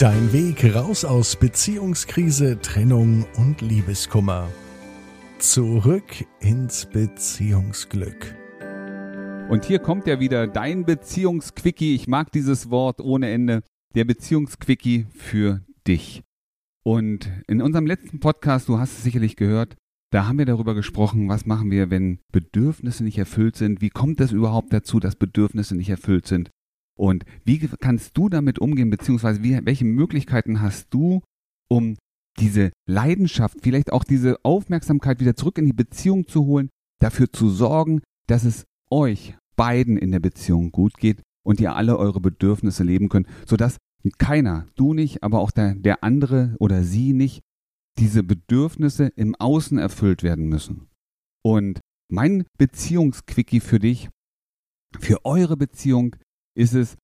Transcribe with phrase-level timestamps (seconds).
[0.00, 4.48] Dein Weg raus aus Beziehungskrise, Trennung und Liebeskummer.
[5.38, 8.34] Zurück ins Beziehungsglück.
[9.50, 11.94] Und hier kommt ja wieder dein Beziehungsquickie.
[11.94, 13.62] Ich mag dieses Wort ohne Ende.
[13.94, 16.22] Der Beziehungsquickie für dich.
[16.82, 19.76] Und in unserem letzten Podcast, du hast es sicherlich gehört,
[20.12, 23.82] da haben wir darüber gesprochen, was machen wir, wenn Bedürfnisse nicht erfüllt sind?
[23.82, 26.50] Wie kommt es überhaupt dazu, dass Bedürfnisse nicht erfüllt sind?
[27.00, 31.22] Und wie kannst du damit umgehen, beziehungsweise wie, welche Möglichkeiten hast du,
[31.70, 31.96] um
[32.38, 36.68] diese Leidenschaft, vielleicht auch diese Aufmerksamkeit wieder zurück in die Beziehung zu holen,
[37.00, 41.96] dafür zu sorgen, dass es euch beiden in der Beziehung gut geht und ihr alle
[41.96, 43.78] eure Bedürfnisse leben könnt, sodass
[44.18, 47.40] keiner, du nicht, aber auch der, der andere oder sie nicht,
[47.98, 50.88] diese Bedürfnisse im Außen erfüllt werden müssen.
[51.42, 51.80] Und
[52.12, 54.10] mein Beziehungsquickie für dich,
[54.98, 56.14] für eure Beziehung
[56.54, 56.96] ist es,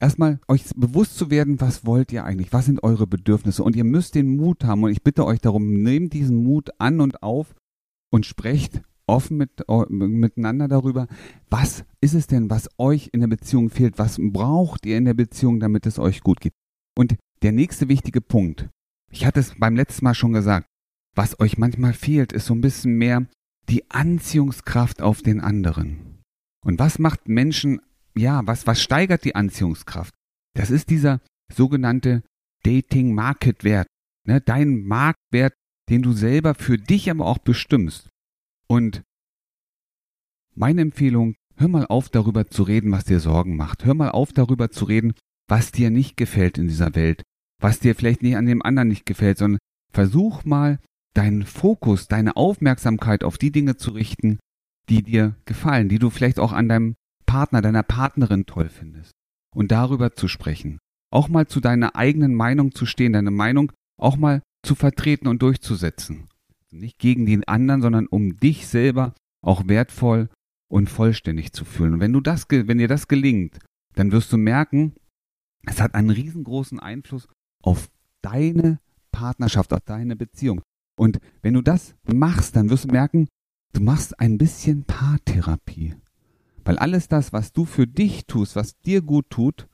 [0.00, 3.62] erstmal euch bewusst zu werden, was wollt ihr eigentlich, was sind eure Bedürfnisse?
[3.62, 4.84] Und ihr müsst den Mut haben.
[4.84, 7.54] Und ich bitte euch darum, nehmt diesen Mut an und auf
[8.10, 9.50] und sprecht offen mit,
[9.88, 11.06] miteinander darüber,
[11.50, 15.14] was ist es denn, was euch in der Beziehung fehlt, was braucht ihr in der
[15.14, 16.54] Beziehung, damit es euch gut geht.
[16.96, 18.70] Und der nächste wichtige Punkt,
[19.10, 20.66] ich hatte es beim letzten Mal schon gesagt,
[21.14, 23.26] was euch manchmal fehlt, ist so ein bisschen mehr
[23.68, 26.22] die Anziehungskraft auf den anderen.
[26.64, 27.80] Und was macht Menschen
[28.16, 30.14] ja, was, was steigert die Anziehungskraft?
[30.54, 31.20] Das ist dieser
[31.52, 32.22] sogenannte
[32.64, 33.88] Dating-Market-Wert.
[34.26, 34.40] Ne?
[34.40, 35.54] Dein Marktwert,
[35.90, 38.08] den du selber für dich aber auch bestimmst.
[38.66, 39.02] Und
[40.54, 43.84] meine Empfehlung, hör mal auf darüber zu reden, was dir Sorgen macht.
[43.84, 45.14] Hör mal auf darüber zu reden,
[45.48, 47.22] was dir nicht gefällt in dieser Welt.
[47.60, 49.58] Was dir vielleicht nicht an dem anderen nicht gefällt, sondern
[49.92, 50.78] versuch mal
[51.14, 54.38] deinen Fokus, deine Aufmerksamkeit auf die Dinge zu richten,
[54.88, 56.94] die dir gefallen, die du vielleicht auch an deinem
[57.34, 59.10] Partner, deiner Partnerin toll findest.
[59.52, 60.78] Und darüber zu sprechen.
[61.10, 65.42] Auch mal zu deiner eigenen Meinung zu stehen, deine Meinung auch mal zu vertreten und
[65.42, 66.28] durchzusetzen.
[66.70, 70.28] Nicht gegen den anderen, sondern um dich selber auch wertvoll
[70.70, 71.94] und vollständig zu fühlen.
[71.94, 73.58] Und wenn du das, wenn dir das gelingt,
[73.96, 74.94] dann wirst du merken,
[75.66, 77.26] es hat einen riesengroßen Einfluss
[77.64, 77.88] auf
[78.22, 78.78] deine
[79.10, 80.62] Partnerschaft, auf deine Beziehung.
[80.96, 83.26] Und wenn du das machst, dann wirst du merken,
[83.72, 85.96] du machst ein bisschen Paartherapie.
[86.64, 89.68] Weil alles das, was du für dich tust, was dir gut tut,